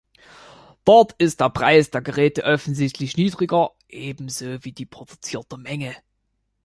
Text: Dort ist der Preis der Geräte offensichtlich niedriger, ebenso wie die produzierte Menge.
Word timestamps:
Dort 0.83 1.13
ist 1.21 1.41
der 1.41 1.51
Preis 1.51 1.91
der 1.91 2.01
Geräte 2.01 2.43
offensichtlich 2.43 3.17
niedriger, 3.17 3.69
ebenso 3.87 4.45
wie 4.63 4.71
die 4.71 4.87
produzierte 4.87 5.57
Menge. 5.57 5.95